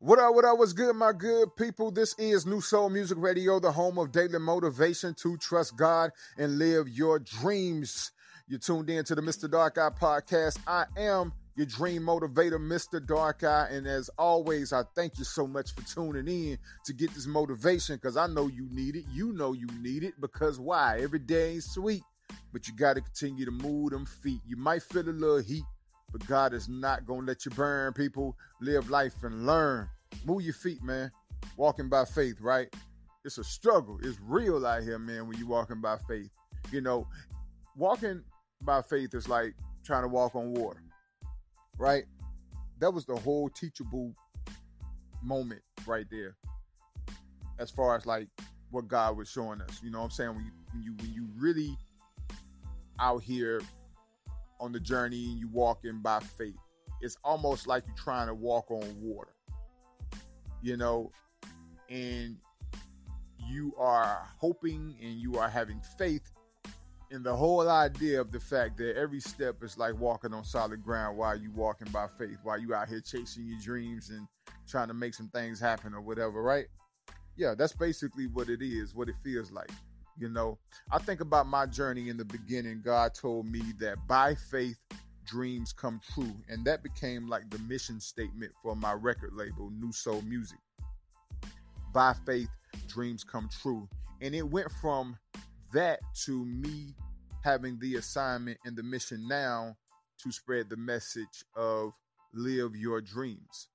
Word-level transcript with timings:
What 0.00 0.20
up, 0.20 0.32
what 0.32 0.44
up, 0.44 0.58
what's 0.58 0.72
good, 0.72 0.94
my 0.94 1.12
good 1.12 1.56
people? 1.56 1.90
This 1.90 2.14
is 2.20 2.46
New 2.46 2.60
Soul 2.60 2.88
Music 2.88 3.18
Radio, 3.20 3.58
the 3.58 3.72
home 3.72 3.98
of 3.98 4.12
daily 4.12 4.38
motivation 4.38 5.12
to 5.14 5.36
trust 5.38 5.76
God 5.76 6.12
and 6.36 6.56
live 6.56 6.88
your 6.88 7.18
dreams. 7.18 8.12
You're 8.46 8.60
tuned 8.60 8.88
in 8.90 9.04
to 9.06 9.16
the 9.16 9.22
Mr. 9.22 9.50
Dark 9.50 9.76
Eye 9.76 9.90
podcast. 9.90 10.60
I 10.68 10.84
am 10.96 11.32
your 11.56 11.66
dream 11.66 12.02
motivator, 12.02 12.60
Mr. 12.60 13.04
Dark 13.04 13.42
Eye. 13.42 13.70
And 13.72 13.88
as 13.88 14.08
always, 14.16 14.72
I 14.72 14.82
thank 14.94 15.18
you 15.18 15.24
so 15.24 15.48
much 15.48 15.74
for 15.74 15.82
tuning 15.82 16.28
in 16.28 16.58
to 16.84 16.92
get 16.92 17.12
this 17.12 17.26
motivation 17.26 17.96
because 17.96 18.16
I 18.16 18.28
know 18.28 18.46
you 18.46 18.68
need 18.70 18.94
it. 18.94 19.04
You 19.12 19.32
know 19.32 19.52
you 19.52 19.66
need 19.80 20.04
it 20.04 20.14
because 20.20 20.60
why? 20.60 21.00
Every 21.00 21.18
day 21.18 21.54
ain't 21.54 21.64
sweet, 21.64 22.04
but 22.52 22.68
you 22.68 22.76
got 22.76 22.94
to 22.94 23.00
continue 23.00 23.44
to 23.46 23.50
move 23.50 23.90
them 23.90 24.06
feet. 24.06 24.42
You 24.46 24.58
might 24.58 24.84
feel 24.84 25.08
a 25.08 25.10
little 25.10 25.38
heat 25.38 25.64
but 26.10 26.26
God 26.26 26.54
is 26.54 26.68
not 26.68 27.06
going 27.06 27.20
to 27.20 27.26
let 27.26 27.44
you 27.44 27.50
burn, 27.50 27.92
people. 27.92 28.36
Live 28.60 28.90
life 28.90 29.22
and 29.22 29.46
learn. 29.46 29.88
Move 30.24 30.42
your 30.42 30.54
feet, 30.54 30.82
man. 30.82 31.10
Walking 31.56 31.88
by 31.88 32.04
faith, 32.04 32.40
right? 32.40 32.68
It's 33.24 33.38
a 33.38 33.44
struggle. 33.44 33.98
It's 34.02 34.18
real 34.22 34.64
out 34.64 34.82
here, 34.82 34.98
man, 34.98 35.28
when 35.28 35.36
you're 35.38 35.48
walking 35.48 35.80
by 35.80 35.98
faith. 36.08 36.30
You 36.72 36.80
know, 36.80 37.06
walking 37.76 38.22
by 38.62 38.82
faith 38.82 39.14
is 39.14 39.28
like 39.28 39.54
trying 39.84 40.02
to 40.02 40.08
walk 40.08 40.34
on 40.34 40.52
water, 40.52 40.82
right? 41.78 42.04
That 42.80 42.92
was 42.92 43.04
the 43.04 43.16
whole 43.16 43.48
teachable 43.48 44.14
moment 45.22 45.62
right 45.86 46.06
there. 46.10 46.36
As 47.58 47.70
far 47.70 47.96
as 47.96 48.06
like 48.06 48.28
what 48.70 48.88
God 48.88 49.16
was 49.16 49.28
showing 49.28 49.60
us, 49.60 49.80
you 49.82 49.90
know 49.90 49.98
what 49.98 50.04
I'm 50.06 50.10
saying? 50.10 50.34
When 50.34 50.44
you 50.44 50.52
when 50.72 50.82
you 50.82 50.94
when 51.00 51.12
you 51.12 51.28
really 51.36 51.76
out 53.00 53.22
here 53.22 53.60
on 54.60 54.72
the 54.72 54.80
journey 54.80 55.24
and 55.26 55.38
you 55.38 55.48
walking 55.48 56.00
by 56.00 56.20
faith. 56.20 56.56
It's 57.00 57.16
almost 57.22 57.66
like 57.66 57.84
you're 57.86 57.96
trying 57.96 58.26
to 58.26 58.34
walk 58.34 58.70
on 58.70 58.84
water, 59.00 59.34
you 60.62 60.76
know, 60.76 61.12
and 61.88 62.36
you 63.48 63.72
are 63.78 64.26
hoping 64.38 64.96
and 65.00 65.14
you 65.14 65.38
are 65.38 65.48
having 65.48 65.80
faith 65.96 66.30
in 67.10 67.22
the 67.22 67.34
whole 67.34 67.68
idea 67.68 68.20
of 68.20 68.30
the 68.32 68.40
fact 68.40 68.76
that 68.76 68.96
every 68.96 69.20
step 69.20 69.62
is 69.62 69.78
like 69.78 69.98
walking 69.98 70.34
on 70.34 70.44
solid 70.44 70.82
ground 70.82 71.16
while 71.16 71.36
you 71.36 71.50
walking 71.52 71.88
by 71.90 72.06
faith, 72.18 72.38
while 72.42 72.58
you 72.58 72.74
out 72.74 72.88
here 72.88 73.00
chasing 73.00 73.46
your 73.46 73.58
dreams 73.60 74.10
and 74.10 74.26
trying 74.68 74.88
to 74.88 74.94
make 74.94 75.14
some 75.14 75.28
things 75.28 75.58
happen 75.58 75.94
or 75.94 76.00
whatever, 76.00 76.42
right? 76.42 76.66
Yeah, 77.36 77.54
that's 77.56 77.72
basically 77.72 78.26
what 78.26 78.48
it 78.48 78.60
is, 78.60 78.94
what 78.94 79.08
it 79.08 79.14
feels 79.24 79.50
like. 79.50 79.70
You 80.18 80.28
know, 80.28 80.58
I 80.90 80.98
think 80.98 81.20
about 81.20 81.46
my 81.46 81.66
journey 81.66 82.08
in 82.08 82.16
the 82.16 82.24
beginning. 82.24 82.82
God 82.84 83.14
told 83.14 83.46
me 83.46 83.62
that 83.78 83.96
by 84.08 84.34
faith, 84.34 84.78
dreams 85.24 85.72
come 85.72 86.00
true. 86.14 86.34
And 86.48 86.64
that 86.64 86.82
became 86.82 87.28
like 87.28 87.48
the 87.50 87.58
mission 87.60 88.00
statement 88.00 88.52
for 88.62 88.74
my 88.74 88.94
record 88.94 89.32
label, 89.34 89.70
New 89.70 89.92
Soul 89.92 90.22
Music. 90.22 90.58
By 91.92 92.14
faith, 92.26 92.48
dreams 92.88 93.22
come 93.22 93.48
true. 93.62 93.88
And 94.20 94.34
it 94.34 94.48
went 94.48 94.72
from 94.80 95.16
that 95.72 96.00
to 96.24 96.44
me 96.44 96.94
having 97.44 97.78
the 97.78 97.96
assignment 97.96 98.58
and 98.64 98.76
the 98.76 98.82
mission 98.82 99.26
now 99.28 99.76
to 100.22 100.32
spread 100.32 100.68
the 100.68 100.76
message 100.76 101.44
of 101.54 101.92
live 102.34 102.74
your 102.74 103.00
dreams. 103.00 103.68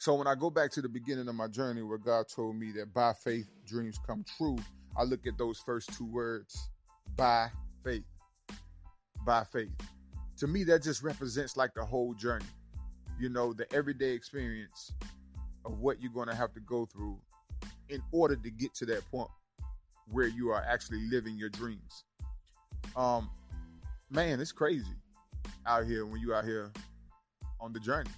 So 0.00 0.14
when 0.14 0.26
I 0.26 0.34
go 0.34 0.48
back 0.48 0.70
to 0.70 0.80
the 0.80 0.88
beginning 0.88 1.28
of 1.28 1.34
my 1.34 1.46
journey 1.46 1.82
where 1.82 1.98
God 1.98 2.24
told 2.26 2.56
me 2.56 2.72
that 2.72 2.94
by 2.94 3.12
faith 3.12 3.50
dreams 3.66 4.00
come 4.06 4.24
true, 4.38 4.56
I 4.96 5.02
look 5.02 5.26
at 5.26 5.36
those 5.36 5.58
first 5.58 5.92
two 5.92 6.06
words 6.06 6.70
by 7.16 7.50
faith. 7.84 8.06
By 9.26 9.44
faith. 9.44 9.68
To 10.38 10.46
me, 10.46 10.64
that 10.64 10.82
just 10.82 11.02
represents 11.02 11.54
like 11.54 11.74
the 11.74 11.84
whole 11.84 12.14
journey, 12.14 12.46
you 13.18 13.28
know, 13.28 13.52
the 13.52 13.70
everyday 13.74 14.12
experience 14.12 14.90
of 15.66 15.80
what 15.80 16.00
you're 16.00 16.14
going 16.14 16.28
to 16.28 16.34
have 16.34 16.54
to 16.54 16.60
go 16.60 16.86
through 16.86 17.18
in 17.90 18.00
order 18.10 18.36
to 18.36 18.50
get 18.50 18.72
to 18.76 18.86
that 18.86 19.04
point 19.10 19.28
where 20.10 20.28
you 20.28 20.48
are 20.48 20.64
actually 20.66 21.02
living 21.10 21.36
your 21.36 21.50
dreams. 21.50 22.04
Um, 22.96 23.28
man, 24.08 24.40
it's 24.40 24.50
crazy 24.50 24.96
out 25.66 25.84
here 25.84 26.06
when 26.06 26.22
you 26.22 26.32
out 26.32 26.46
here 26.46 26.72
on 27.60 27.74
the 27.74 27.80
journey. 27.80 28.08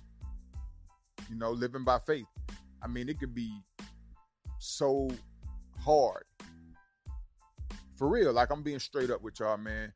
You 1.33 1.39
know, 1.39 1.51
living 1.51 1.85
by 1.85 1.99
faith. 1.99 2.27
I 2.83 2.89
mean, 2.89 3.09
it 3.09 3.19
could 3.19 3.35
be 3.35 3.51
so 4.59 5.09
hard 5.81 6.25
for 8.03 8.09
real, 8.09 8.33
like 8.33 8.51
I'm 8.51 8.65
being 8.65 8.81
straight 8.81 9.11
up 9.11 9.23
with 9.23 9.39
y'all, 9.39 9.57
man. 9.57 9.93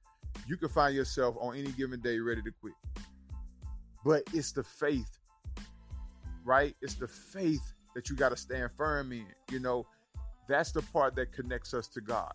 You 0.47 0.57
can 0.57 0.69
find 0.69 0.95
yourself 0.95 1.35
on 1.41 1.57
any 1.57 1.73
given 1.73 2.01
day 2.01 2.21
ready 2.21 2.41
to 2.41 2.53
quit. 2.61 2.75
But 4.05 4.23
it's 4.33 4.53
the 4.53 4.63
faith, 4.63 5.19
right? 6.45 6.77
It's 6.81 6.95
the 6.95 7.09
faith 7.09 7.75
that 7.97 8.09
you 8.09 8.15
got 8.15 8.29
to 8.29 8.37
stand 8.37 8.71
firm 8.77 9.11
in. 9.11 9.27
You 9.51 9.59
know, 9.59 9.87
that's 10.49 10.71
the 10.71 10.83
part 10.83 11.17
that 11.17 11.33
connects 11.33 11.75
us 11.75 11.89
to 11.89 12.01
God. 12.01 12.33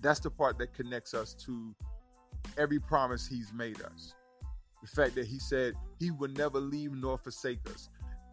That's 0.00 0.18
the 0.18 0.30
part 0.30 0.58
that 0.58 0.74
connects 0.74 1.14
us 1.14 1.32
to 1.44 1.72
every 2.58 2.80
promise 2.80 3.28
He's 3.28 3.52
made 3.52 3.80
us. 3.82 4.16
The 4.82 4.88
fact 4.88 5.14
that 5.16 5.26
He 5.26 5.38
said 5.38 5.74
He 5.98 6.10
would 6.10 6.36
never 6.36 6.60
leave 6.60 6.92
nor 6.92 7.18
forsake 7.18 7.60
us. 7.70 7.88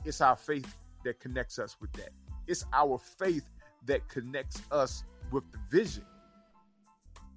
It's 0.06 0.22
our 0.22 0.36
faith 0.36 0.76
that 1.04 1.20
connects 1.20 1.60
us 1.60 1.76
with 1.80 1.92
that. 1.94 2.10
It's 2.48 2.66
our 2.74 2.98
faith 2.98 3.48
that 3.86 4.08
connects 4.08 4.62
us 4.72 5.04
with 5.32 5.44
the 5.52 5.60
vision. 5.70 6.06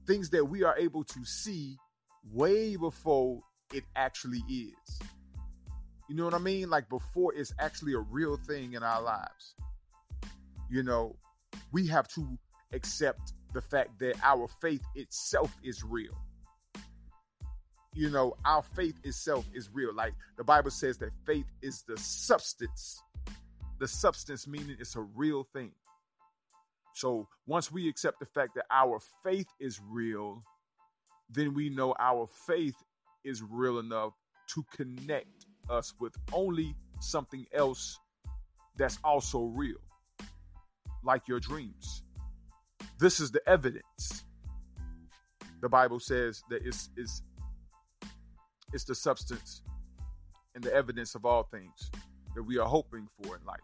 Things 0.06 0.30
that 0.30 0.44
we 0.44 0.62
are 0.62 0.76
able 0.78 1.04
to 1.04 1.24
see 1.24 1.76
way 2.32 2.76
before 2.76 3.40
it 3.72 3.84
actually 3.96 4.42
is. 4.48 5.00
You 6.08 6.16
know 6.16 6.24
what 6.24 6.34
I 6.34 6.38
mean? 6.38 6.70
Like 6.70 6.88
before 6.88 7.32
it's 7.34 7.52
actually 7.60 7.94
a 7.94 8.00
real 8.00 8.36
thing 8.36 8.74
in 8.74 8.82
our 8.82 9.00
lives. 9.00 9.54
You 10.68 10.82
know, 10.82 11.16
we 11.72 11.86
have 11.88 12.08
to 12.08 12.38
accept 12.72 13.32
the 13.52 13.60
fact 13.60 13.98
that 14.00 14.14
our 14.22 14.48
faith 14.60 14.82
itself 14.94 15.56
is 15.62 15.84
real. 15.84 16.16
You 17.94 18.10
know, 18.10 18.36
our 18.44 18.62
faith 18.62 18.94
itself 19.04 19.46
is 19.52 19.68
real. 19.72 19.94
Like 19.94 20.14
the 20.36 20.44
Bible 20.44 20.70
says 20.70 20.98
that 20.98 21.10
faith 21.26 21.46
is 21.62 21.82
the 21.88 21.96
substance. 21.96 23.02
The 23.78 23.88
substance 23.88 24.46
meaning 24.46 24.76
it's 24.78 24.96
a 24.96 25.00
real 25.00 25.44
thing. 25.52 25.72
So 26.94 27.28
once 27.46 27.70
we 27.70 27.88
accept 27.88 28.20
the 28.20 28.26
fact 28.26 28.54
that 28.56 28.66
our 28.70 29.00
faith 29.24 29.48
is 29.58 29.80
real, 29.90 30.42
then 31.30 31.54
we 31.54 31.70
know 31.70 31.94
our 31.98 32.28
faith 32.46 32.76
is 33.24 33.42
real 33.42 33.78
enough 33.78 34.12
to 34.54 34.64
connect 34.76 35.46
us 35.68 35.94
with 36.00 36.14
only 36.32 36.74
something 37.00 37.46
else 37.52 37.98
that's 38.76 38.98
also 39.04 39.44
real, 39.44 39.78
like 41.04 41.28
your 41.28 41.40
dreams. 41.40 42.02
This 42.98 43.20
is 43.20 43.30
the 43.30 43.46
evidence. 43.48 44.24
The 45.60 45.68
Bible 45.68 46.00
says 46.00 46.42
that 46.50 46.66
it's, 46.66 46.90
it's, 46.96 47.22
it's 48.72 48.84
the 48.84 48.94
substance 48.94 49.62
and 50.54 50.64
the 50.64 50.72
evidence 50.72 51.14
of 51.14 51.24
all 51.24 51.44
things 51.44 51.90
that 52.34 52.42
we 52.42 52.58
are 52.58 52.68
hoping 52.68 53.08
for 53.22 53.36
in 53.36 53.44
life. 53.44 53.60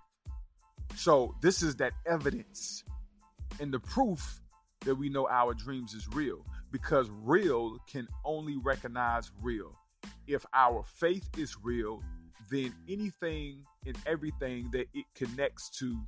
So, 0.96 1.34
this 1.42 1.62
is 1.62 1.76
that 1.76 1.92
evidence 2.06 2.84
and 3.60 3.72
the 3.72 3.80
proof 3.80 4.40
that 4.84 4.94
we 4.94 5.08
know 5.08 5.28
our 5.28 5.54
dreams 5.54 5.94
is 5.94 6.08
real 6.08 6.44
because 6.70 7.08
real 7.22 7.78
can 7.90 8.06
only 8.24 8.56
recognize 8.56 9.30
real. 9.42 9.72
If 10.26 10.44
our 10.54 10.84
faith 10.84 11.28
is 11.36 11.56
real, 11.62 12.02
then 12.50 12.74
anything 12.88 13.64
and 13.86 13.96
everything 14.06 14.70
that 14.72 14.86
it 14.94 15.04
connects 15.14 15.70
to 15.78 15.98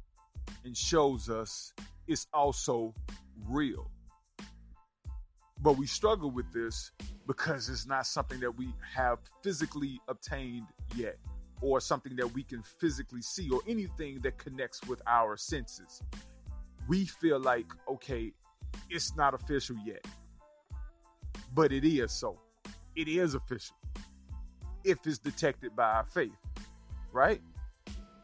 and 0.64 0.76
shows 0.76 1.28
us 1.28 1.72
is 2.06 2.26
also 2.32 2.94
real. 3.48 3.90
But 5.60 5.76
we 5.76 5.86
struggle 5.86 6.30
with 6.30 6.52
this 6.52 6.92
because 7.26 7.68
it's 7.68 7.86
not 7.86 8.06
something 8.06 8.40
that 8.40 8.56
we 8.56 8.72
have 8.94 9.18
physically 9.42 10.00
obtained 10.08 10.66
yet, 10.94 11.16
or 11.60 11.80
something 11.80 12.14
that 12.16 12.32
we 12.32 12.44
can 12.44 12.62
physically 12.62 13.22
see, 13.22 13.50
or 13.50 13.60
anything 13.66 14.20
that 14.22 14.38
connects 14.38 14.80
with 14.86 15.02
our 15.06 15.36
senses 15.36 16.02
we 16.88 17.04
feel 17.04 17.38
like, 17.38 17.66
okay, 17.86 18.32
it's 18.90 19.14
not 19.14 19.34
official 19.34 19.76
yet. 19.84 20.04
But 21.54 21.70
it 21.70 21.84
is 21.84 22.10
so. 22.12 22.40
It 22.96 23.06
is 23.06 23.34
official. 23.34 23.76
If 24.84 24.98
it's 25.06 25.18
detected 25.18 25.76
by 25.76 25.84
our 25.84 26.04
faith, 26.06 26.32
right? 27.12 27.40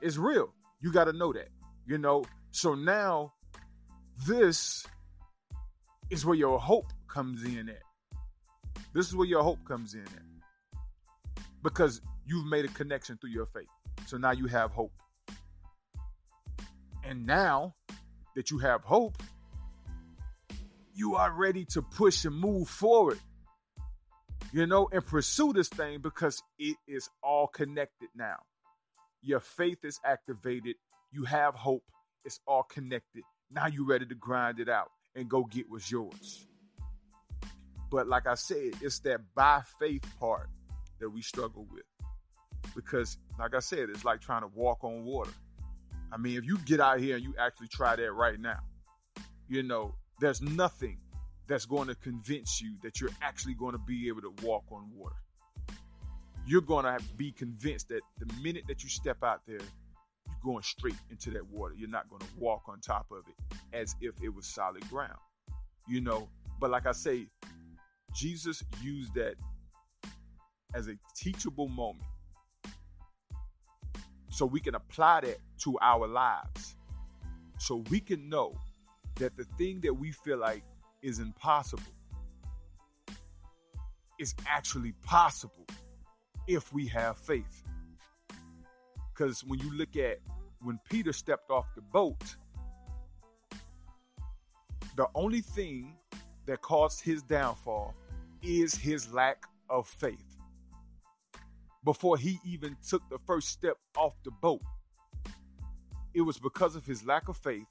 It's 0.00 0.17
real. 0.17 0.53
You 0.81 0.93
got 0.93 1.05
to 1.05 1.12
know 1.12 1.32
that, 1.32 1.49
you 1.87 1.99
know? 1.99 2.25
So 2.50 2.75
now, 2.75 3.35
this 4.26 4.87
is 6.11 6.25
where 6.25 6.37
your 6.37 6.58
hope 6.58 6.93
comes 7.14 7.44
in 7.44 7.69
at. 7.69 7.82
This 8.93 9.06
is 9.06 9.14
where 9.14 9.26
your 9.26 9.44
hope 9.44 9.64
comes 9.64 9.94
in 9.94 10.02
at. 10.02 11.44
Because 11.62 12.00
you've 12.26 12.46
made 12.46 12.64
a 12.64 12.69
connection 12.69 13.16
through 13.19 13.31
your 13.31 13.46
faith. 13.46 13.69
So 14.06 14.16
now 14.16 14.32
you 14.32 14.46
have 14.46 14.72
hope. 14.72 14.93
And 17.05 17.25
now 17.25 17.75
that 18.34 18.50
you 18.50 18.58
have 18.58 18.82
hope, 18.82 19.16
you 20.94 21.14
are 21.14 21.32
ready 21.32 21.64
to 21.66 21.82
push 21.82 22.25
and 22.25 22.34
move 22.34 22.69
forward, 22.69 23.19
you 24.52 24.67
know, 24.67 24.88
and 24.93 25.05
pursue 25.06 25.52
this 25.52 25.69
thing 25.69 26.00
because 26.00 26.43
it 26.58 26.76
is 26.88 27.08
all 27.22 27.46
connected 27.46 28.08
now. 28.17 28.37
Your 29.22 29.40
faith 29.40 29.78
is 29.84 30.00
activated. 30.05 30.75
You 31.12 31.25
have 31.25 31.55
hope. 31.55 31.84
It's 32.25 32.40
all 32.46 32.64
connected. 32.64 33.22
Now 33.50 33.67
you're 33.67 33.87
ready 33.87 34.06
to 34.06 34.14
grind 34.14 34.58
it 34.58 34.69
out 34.69 34.90
and 35.14 35.28
go 35.28 35.44
get 35.44 35.67
what's 35.69 35.90
yours. 35.90 36.46
But 37.94 38.08
like 38.08 38.26
I 38.26 38.35
said, 38.35 38.73
it's 38.81 38.99
that 39.00 39.20
by 39.37 39.62
faith 39.79 40.02
part 40.19 40.49
that 40.99 41.08
we 41.08 41.23
struggle 41.23 41.64
with. 41.70 41.85
Because, 42.75 43.19
like 43.38 43.55
I 43.55 43.61
said, 43.61 43.88
it's 43.88 44.05
like 44.05 44.20
trying 44.20 44.43
to 44.43 44.49
walk 44.49 44.82
on 44.82 45.05
water. 45.05 45.31
I 46.12 46.17
mean, 46.17 46.37
if 46.37 46.44
you 46.44 46.58
get 46.67 46.81
out 46.81 46.99
here 46.99 47.14
and 47.14 47.25
you 47.25 47.35
actually 47.38 47.69
try 47.69 47.94
that 47.94 48.12
right 48.12 48.41
now, 48.41 48.58
you 49.49 49.62
know, 49.62 49.94
there's 50.19 50.43
nothing 50.43 50.99
that's 51.46 51.67
going 51.67 51.87
to 51.87 51.94
convince 51.94 52.61
you 52.61 52.75
that 52.82 53.00
you're 53.00 53.12
actually 53.23 53.55
going 53.55 53.75
to 53.75 53.81
be 53.87 54.08
able 54.08 54.23
to 54.23 54.35
walk 54.43 54.64
on 54.73 54.91
water. 54.93 55.14
You're 56.44 56.62
going 56.62 56.87
to 56.87 56.99
be 57.17 57.31
convinced 57.31 57.91
that 57.91 58.00
the 58.19 58.26
minute 58.43 58.64
that 58.67 58.82
you 58.82 58.88
step 58.88 59.19
out 59.23 59.43
there, 59.46 59.61
you're 59.61 60.37
going 60.43 60.64
straight 60.64 60.99
into 61.12 61.31
that 61.31 61.46
water. 61.46 61.75
You're 61.79 61.88
not 61.91 62.11
going 62.11 62.23
to 62.23 62.29
walk 62.41 62.62
on 62.67 62.81
top 62.81 63.06
of 63.12 63.23
it 63.29 63.56
as 63.73 63.94
if 64.00 64.14
it 64.20 64.35
was 64.35 64.49
solid 64.49 64.82
ground. 64.91 65.20
You 65.87 66.00
know, 66.00 66.29
but 66.58 66.70
like 66.70 66.87
I 66.87 66.93
say, 66.93 67.26
Jesus 68.14 68.62
used 68.82 69.14
that 69.14 69.34
as 70.75 70.88
a 70.88 70.94
teachable 71.14 71.69
moment 71.69 72.06
so 74.31 74.44
we 74.44 74.61
can 74.61 74.75
apply 74.75 75.20
that 75.20 75.38
to 75.58 75.78
our 75.81 76.06
lives. 76.06 76.76
So 77.58 77.84
we 77.90 78.00
can 78.00 78.28
know 78.28 78.55
that 79.16 79.37
the 79.37 79.44
thing 79.56 79.81
that 79.82 79.94
we 79.94 80.11
feel 80.11 80.38
like 80.38 80.64
is 81.02 81.20
impossible 81.20 81.82
is 84.19 84.34
actually 84.46 84.93
possible 85.05 85.67
if 86.46 86.72
we 86.72 86.87
have 86.88 87.17
faith. 87.19 87.62
Because 89.12 89.44
when 89.44 89.60
you 89.60 89.72
look 89.76 89.96
at 89.96 90.19
when 90.60 90.81
Peter 90.90 91.12
stepped 91.12 91.50
off 91.50 91.67
the 91.75 91.82
boat, 91.82 92.37
the 94.96 95.06
only 95.14 95.40
thing 95.40 95.94
that 96.46 96.60
caused 96.60 97.00
his 97.02 97.22
downfall 97.22 97.94
is 98.44 98.75
his 98.75 99.12
lack 99.12 99.44
of 99.69 99.87
faith. 99.87 100.25
Before 101.85 102.17
he 102.17 102.38
even 102.44 102.76
took 102.87 103.02
the 103.11 103.19
first 103.26 103.49
step 103.49 103.76
off 103.96 104.14
the 104.25 104.31
boat, 104.31 104.62
it 106.14 106.20
was 106.20 106.38
because 106.38 106.76
of 106.76 106.87
his 106.87 107.05
lack 107.05 107.29
of 107.29 107.37
faith 107.37 107.67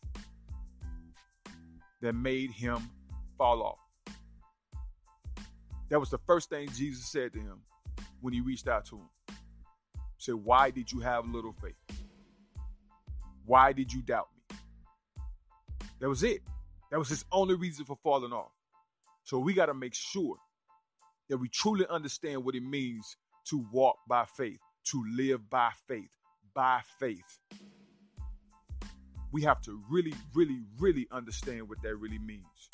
that 2.01 2.13
made 2.13 2.51
him 2.51 2.89
fall 3.37 3.63
off. 3.63 3.79
That 5.89 5.99
was 5.99 6.09
the 6.09 6.19
first 6.19 6.49
thing 6.49 6.69
Jesus 6.75 7.05
said 7.05 7.33
to 7.33 7.39
him 7.39 7.61
when 8.21 8.33
he 8.33 8.41
reached 8.41 8.67
out 8.67 8.85
to 8.85 8.97
him. 8.97 9.09
He 9.27 10.19
said, 10.19 10.35
Why 10.35 10.69
did 10.69 10.91
you 10.91 10.99
have 10.99 11.27
little 11.27 11.53
faith? 11.53 11.75
Why 13.45 13.73
did 13.73 13.91
you 13.91 14.01
doubt 14.01 14.27
me? 14.35 14.57
That 15.99 16.09
was 16.09 16.23
it. 16.23 16.41
That 16.91 16.99
was 16.99 17.09
his 17.09 17.25
only 17.31 17.55
reason 17.55 17.85
for 17.85 17.97
falling 18.03 18.33
off. 18.33 18.51
So 19.23 19.39
we 19.39 19.53
got 19.53 19.67
to 19.67 19.73
make 19.73 19.93
sure 19.93 20.35
that 21.29 21.37
we 21.37 21.49
truly 21.49 21.85
understand 21.89 22.43
what 22.43 22.55
it 22.55 22.63
means 22.63 23.15
to 23.49 23.65
walk 23.71 23.97
by 24.07 24.25
faith, 24.25 24.59
to 24.85 25.03
live 25.15 25.49
by 25.49 25.69
faith, 25.87 26.11
by 26.53 26.81
faith. 26.99 27.39
We 29.31 29.41
have 29.43 29.61
to 29.61 29.81
really, 29.89 30.13
really, 30.33 30.61
really 30.79 31.07
understand 31.11 31.67
what 31.67 31.81
that 31.81 31.95
really 31.95 32.19
means. 32.19 32.69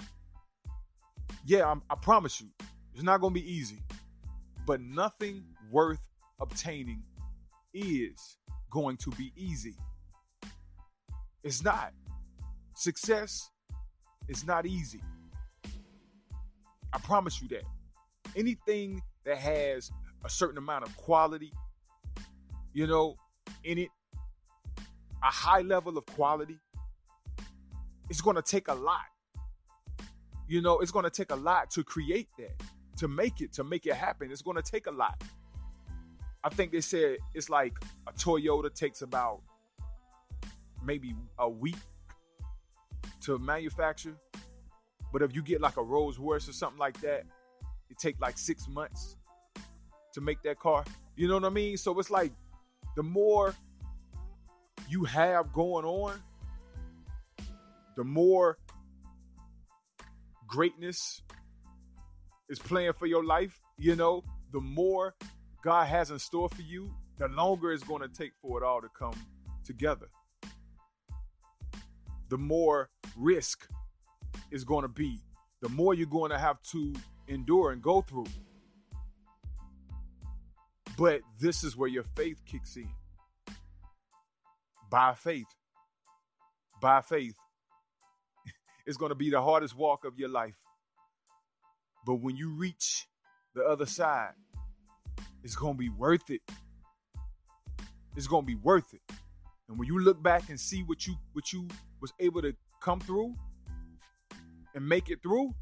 Yeah, 1.45 1.69
I'm, 1.71 1.81
i 1.89 1.95
promise 1.95 2.41
you, 2.41 2.47
it's 2.93 3.03
not 3.03 3.21
going 3.21 3.33
to 3.33 3.39
be 3.39 3.51
easy, 3.51 3.79
but 4.65 4.81
nothing 4.81 5.43
worth 5.71 6.01
obtaining 6.41 7.03
is 7.73 8.37
going 8.71 8.97
to 8.97 9.09
be 9.11 9.31
easy. 9.35 9.75
It's 11.43 11.63
not. 11.63 11.93
Success 12.75 13.49
is 14.27 14.45
not 14.45 14.65
easy. 14.65 15.01
I 16.91 16.97
promise 16.99 17.41
you 17.41 17.47
that 17.49 17.63
anything 18.39 19.01
that 19.25 19.37
has 19.37 19.91
a 20.23 20.29
certain 20.29 20.57
amount 20.57 20.85
of 20.85 20.95
quality, 20.97 21.51
you 22.73 22.87
know, 22.87 23.15
in 23.63 23.77
it, 23.77 23.89
a 25.21 25.27
high 25.27 25.61
level 25.61 25.97
of 25.97 26.05
quality, 26.05 26.57
it's 28.09 28.21
going 28.21 28.37
to 28.37 28.41
take 28.41 28.69
a 28.69 28.73
lot. 28.73 29.01
You 30.47 30.61
know, 30.61 30.79
it's 30.79 30.91
going 30.91 31.03
to 31.03 31.11
take 31.11 31.31
a 31.31 31.35
lot 31.35 31.69
to 31.71 31.83
create 31.83 32.29
that, 32.39 32.63
to 32.97 33.07
make 33.07 33.41
it, 33.41 33.53
to 33.53 33.63
make 33.63 33.85
it 33.85 33.93
happen. 33.93 34.31
It's 34.31 34.41
going 34.41 34.57
to 34.57 34.63
take 34.63 34.87
a 34.87 34.91
lot. 34.91 35.21
I 36.43 36.49
think 36.49 36.71
they 36.71 36.81
said 36.81 37.17
it's 37.33 37.49
like 37.49 37.73
a 38.07 38.13
Toyota 38.13 38.73
takes 38.73 39.01
about 39.01 39.41
maybe 40.83 41.13
a 41.37 41.49
week 41.49 41.75
to 43.21 43.37
manufacture. 43.37 44.15
But 45.11 45.21
if 45.21 45.35
you 45.35 45.43
get 45.43 45.59
like 45.59 45.77
a 45.77 45.83
Rolls 45.83 46.17
Royce 46.17 46.47
or 46.47 46.53
something 46.53 46.79
like 46.79 46.99
that, 47.01 47.25
it 47.89 47.97
take 47.97 48.19
like 48.19 48.37
six 48.37 48.67
months 48.67 49.17
to 50.13 50.21
make 50.21 50.41
that 50.43 50.59
car. 50.59 50.83
You 51.15 51.27
know 51.27 51.35
what 51.35 51.45
I 51.45 51.49
mean? 51.49 51.77
So 51.77 51.97
it's 51.99 52.09
like 52.09 52.31
the 52.95 53.03
more 53.03 53.55
you 54.87 55.03
have 55.03 55.53
going 55.53 55.85
on, 55.85 56.21
the 57.95 58.03
more 58.03 58.57
greatness 60.47 61.21
is 62.49 62.59
playing 62.59 62.93
for 62.93 63.05
your 63.05 63.23
life, 63.23 63.59
you 63.77 63.95
know, 63.95 64.23
the 64.51 64.59
more 64.59 65.13
God 65.63 65.87
has 65.87 66.09
in 66.09 66.19
store 66.19 66.49
for 66.49 66.61
you, 66.61 66.91
the 67.17 67.27
longer 67.27 67.71
it's 67.71 67.83
going 67.83 68.01
to 68.01 68.07
take 68.07 68.31
for 68.41 68.61
it 68.61 68.65
all 68.65 68.81
to 68.81 68.89
come 68.97 69.13
together. 69.63 70.07
The 72.29 72.37
more 72.37 72.89
risk 73.15 73.67
is 74.51 74.63
going 74.63 74.83
to 74.83 74.89
be, 74.89 75.19
the 75.61 75.69
more 75.69 75.93
you're 75.93 76.07
going 76.07 76.31
to 76.31 76.39
have 76.39 76.61
to 76.71 76.93
endure 77.29 77.71
and 77.71 77.81
go 77.81 78.01
through. 78.01 78.25
But 80.97 81.21
this 81.39 81.63
is 81.63 81.77
where 81.77 81.87
your 81.87 82.03
faith 82.15 82.41
kicks 82.45 82.75
in. 82.75 82.89
By 84.89 85.13
faith. 85.13 85.47
By 86.81 87.01
faith. 87.01 87.35
It's 88.85 88.97
going 88.97 89.09
to 89.09 89.15
be 89.15 89.29
the 89.29 89.41
hardest 89.41 89.77
walk 89.77 90.03
of 90.03 90.17
your 90.17 90.29
life. 90.29 90.55
But 92.07 92.15
when 92.15 92.35
you 92.35 92.49
reach 92.55 93.07
the 93.53 93.63
other 93.63 93.85
side, 93.85 94.33
it's 95.43 95.55
going 95.55 95.75
to 95.75 95.77
be 95.77 95.89
worth 95.89 96.31
it. 96.31 96.41
It's 98.15 98.25
going 98.25 98.43
to 98.43 98.47
be 98.47 98.55
worth 98.55 98.91
it. 98.93 99.01
And 99.67 99.77
when 99.77 99.87
you 99.87 99.99
look 99.99 100.21
back 100.23 100.49
and 100.49 100.59
see 100.59 100.81
what 100.81 101.05
you 101.05 101.15
what 101.33 101.53
you 101.53 101.67
was 102.01 102.11
able 102.19 102.41
to 102.41 102.55
come 102.81 102.99
through 102.99 103.35
and 104.73 104.87
make 104.87 105.09
it 105.09 105.21
through, 105.21 105.53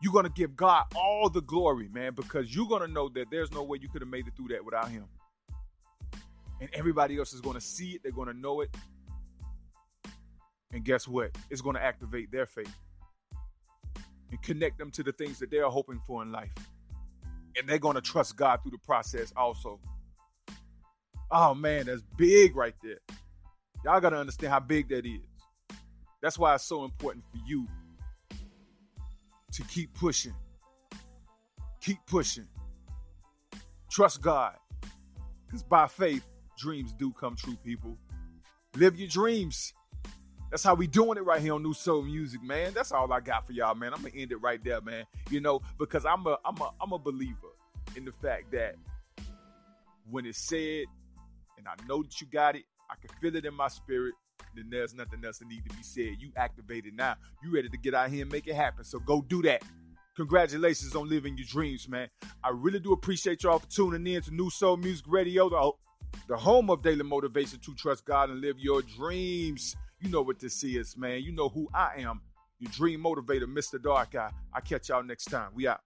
you're 0.00 0.12
going 0.12 0.24
to 0.24 0.32
give 0.32 0.54
God 0.56 0.84
all 0.94 1.28
the 1.28 1.42
glory, 1.42 1.88
man, 1.88 2.14
because 2.14 2.54
you're 2.54 2.68
going 2.68 2.82
to 2.82 2.88
know 2.88 3.08
that 3.10 3.26
there's 3.30 3.50
no 3.52 3.62
way 3.62 3.78
you 3.80 3.88
could 3.88 4.02
have 4.02 4.08
made 4.08 4.26
it 4.26 4.34
through 4.36 4.48
that 4.48 4.64
without 4.64 4.88
Him. 4.88 5.06
And 6.60 6.70
everybody 6.72 7.18
else 7.18 7.32
is 7.32 7.40
going 7.40 7.54
to 7.54 7.60
see 7.60 7.90
it, 7.90 8.02
they're 8.02 8.12
going 8.12 8.28
to 8.28 8.38
know 8.38 8.60
it. 8.60 8.70
And 10.72 10.84
guess 10.84 11.08
what? 11.08 11.30
It's 11.50 11.60
going 11.60 11.76
to 11.76 11.82
activate 11.82 12.30
their 12.30 12.46
faith 12.46 12.74
and 14.30 14.40
connect 14.42 14.78
them 14.78 14.90
to 14.92 15.02
the 15.02 15.12
things 15.12 15.38
that 15.38 15.50
they're 15.50 15.68
hoping 15.68 16.00
for 16.06 16.22
in 16.22 16.30
life. 16.30 16.52
And 17.56 17.68
they're 17.68 17.78
going 17.78 17.94
to 17.94 18.00
trust 18.00 18.36
God 18.36 18.62
through 18.62 18.72
the 18.72 18.78
process 18.78 19.32
also. 19.36 19.80
Oh, 21.30 21.54
man, 21.54 21.86
that's 21.86 22.02
big 22.16 22.54
right 22.54 22.74
there. 22.82 22.98
Y'all 23.84 24.00
got 24.00 24.10
to 24.10 24.18
understand 24.18 24.52
how 24.52 24.60
big 24.60 24.88
that 24.90 25.06
is. 25.06 25.20
That's 26.20 26.38
why 26.38 26.54
it's 26.54 26.64
so 26.64 26.84
important 26.84 27.24
for 27.30 27.38
you 27.46 27.66
to 29.52 29.62
keep 29.64 29.94
pushing. 29.94 30.34
Keep 31.80 31.98
pushing. 32.06 32.46
Trust 33.90 34.20
God. 34.20 34.54
Because 35.46 35.62
by 35.62 35.86
faith, 35.86 36.26
dreams 36.58 36.92
do 36.92 37.12
come 37.12 37.36
true, 37.36 37.56
people. 37.64 37.96
Live 38.76 38.98
your 38.98 39.08
dreams. 39.08 39.72
That's 40.50 40.62
how 40.62 40.74
we 40.74 40.86
doing 40.86 41.18
it 41.18 41.24
right 41.24 41.40
here 41.40 41.54
on 41.54 41.62
New 41.62 41.74
Soul 41.74 42.02
Music, 42.02 42.42
man. 42.42 42.72
That's 42.74 42.92
all 42.92 43.12
I 43.12 43.20
got 43.20 43.46
for 43.46 43.52
y'all, 43.52 43.74
man. 43.74 43.92
I'm 43.92 44.02
gonna 44.02 44.14
end 44.14 44.32
it 44.32 44.36
right 44.36 44.62
there, 44.62 44.80
man. 44.80 45.04
You 45.30 45.40
know, 45.40 45.60
because 45.78 46.06
I'm 46.06 46.26
a 46.26 46.38
I'm 46.44 46.56
a 46.58 46.70
I'm 46.80 46.92
a 46.92 46.98
believer 46.98 47.52
in 47.96 48.04
the 48.04 48.12
fact 48.12 48.52
that 48.52 48.76
when 50.10 50.24
it's 50.24 50.38
said, 50.38 50.84
and 51.58 51.66
I 51.66 51.74
know 51.86 52.02
that 52.02 52.20
you 52.20 52.26
got 52.26 52.56
it, 52.56 52.64
I 52.90 52.94
can 52.94 53.14
feel 53.20 53.36
it 53.36 53.44
in 53.44 53.54
my 53.54 53.68
spirit 53.68 54.14
then 54.54 54.68
there's 54.70 54.94
nothing 54.94 55.24
else 55.24 55.38
that 55.38 55.48
need 55.48 55.64
to 55.68 55.76
be 55.76 55.82
said. 55.82 56.16
You 56.18 56.30
activated 56.36 56.94
now. 56.94 57.16
You 57.42 57.52
ready 57.52 57.68
to 57.68 57.78
get 57.78 57.94
out 57.94 58.10
here 58.10 58.22
and 58.22 58.32
make 58.32 58.46
it 58.46 58.54
happen. 58.54 58.84
So 58.84 58.98
go 58.98 59.22
do 59.22 59.42
that. 59.42 59.62
Congratulations 60.16 60.96
on 60.96 61.08
living 61.08 61.36
your 61.36 61.46
dreams, 61.46 61.88
man. 61.88 62.08
I 62.42 62.50
really 62.50 62.80
do 62.80 62.92
appreciate 62.92 63.44
y'all 63.44 63.60
for 63.60 63.68
tuning 63.68 64.06
in 64.12 64.20
to 64.22 64.34
New 64.34 64.50
Soul 64.50 64.76
Music 64.76 65.06
Radio, 65.08 65.48
the, 65.48 65.70
the 66.28 66.36
home 66.36 66.70
of 66.70 66.82
daily 66.82 67.04
motivation 67.04 67.60
to 67.60 67.74
trust 67.74 68.04
God 68.04 68.30
and 68.30 68.40
live 68.40 68.58
your 68.58 68.82
dreams. 68.82 69.76
You 70.00 70.10
know 70.10 70.22
what 70.22 70.40
this 70.40 70.64
is, 70.64 70.96
man. 70.96 71.22
You 71.22 71.32
know 71.32 71.48
who 71.48 71.68
I 71.72 71.98
am. 71.98 72.20
Your 72.58 72.72
dream 72.72 73.04
motivator, 73.04 73.44
Mr. 73.44 73.80
Dark 73.80 74.16
Eye. 74.16 74.30
I 74.52 74.60
catch 74.60 74.88
y'all 74.88 75.04
next 75.04 75.26
time. 75.26 75.50
We 75.54 75.68
out. 75.68 75.80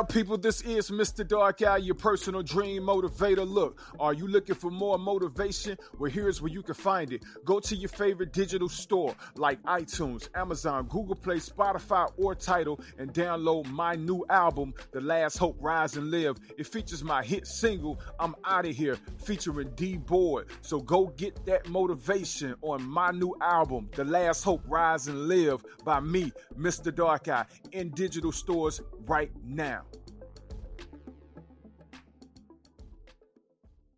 Up, 0.00 0.08
people? 0.10 0.38
This 0.38 0.62
is 0.62 0.90
Mr. 0.90 1.28
Dark 1.28 1.60
Eye, 1.60 1.76
your 1.76 1.94
personal 1.94 2.42
dream 2.42 2.84
motivator. 2.84 3.46
Look, 3.46 3.82
are 4.00 4.14
you 4.14 4.28
looking 4.28 4.54
for 4.54 4.70
more 4.70 4.96
motivation? 4.98 5.76
Well, 5.98 6.10
here's 6.10 6.40
where 6.40 6.50
you 6.50 6.62
can 6.62 6.74
find 6.74 7.12
it. 7.12 7.22
Go 7.44 7.60
to 7.60 7.76
your 7.76 7.90
favorite 7.90 8.32
digital 8.32 8.70
store 8.70 9.14
like 9.36 9.62
iTunes, 9.64 10.30
Amazon, 10.34 10.86
Google 10.86 11.16
Play, 11.16 11.36
Spotify, 11.36 12.10
or 12.16 12.34
Tidal 12.34 12.80
and 12.96 13.12
download 13.12 13.66
my 13.66 13.94
new 13.94 14.24
album, 14.30 14.72
The 14.92 15.02
Last 15.02 15.36
Hope 15.36 15.58
Rise 15.60 15.98
and 15.98 16.10
Live. 16.10 16.38
It 16.56 16.66
features 16.66 17.04
my 17.04 17.22
hit 17.22 17.46
single, 17.46 18.00
I'm 18.18 18.34
Out 18.46 18.64
of 18.64 18.74
Here, 18.74 18.96
featuring 19.18 19.68
D 19.74 19.98
Board. 19.98 20.46
So 20.62 20.80
go 20.80 21.08
get 21.08 21.44
that 21.44 21.68
motivation 21.68 22.54
on 22.62 22.82
my 22.88 23.10
new 23.10 23.36
album, 23.42 23.90
The 23.94 24.04
Last 24.04 24.44
Hope 24.44 24.62
Rise 24.66 25.08
and 25.08 25.28
Live 25.28 25.62
by 25.84 26.00
me, 26.00 26.32
Mr. 26.58 26.94
Dark 26.94 27.28
Eye, 27.28 27.44
in 27.72 27.90
digital 27.90 28.32
stores 28.32 28.80
right 29.06 29.30
now. 29.44 29.82